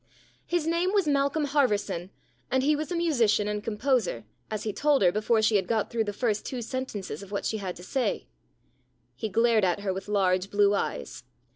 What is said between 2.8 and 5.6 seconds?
a musician and composer, as he told her before she